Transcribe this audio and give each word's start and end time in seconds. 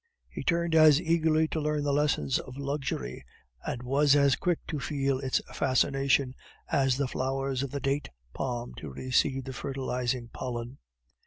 He 0.31 0.43
turned 0.43 0.73
as 0.73 0.99
eagerly 0.99 1.47
to 1.49 1.59
learn 1.61 1.83
the 1.83 1.93
lessons 1.93 2.39
of 2.39 2.57
luxury, 2.57 3.23
and 3.63 3.83
was 3.83 4.15
as 4.15 4.35
quick 4.35 4.57
to 4.69 4.79
feel 4.79 5.19
its 5.19 5.41
fascination, 5.53 6.33
as 6.71 6.97
the 6.97 7.07
flowers 7.07 7.61
of 7.61 7.69
the 7.69 7.79
date 7.79 8.09
palm 8.33 8.73
to 8.77 8.89
receive 8.89 9.43
the 9.43 9.53
fertilizing 9.53 10.29
pollen. 10.29 10.79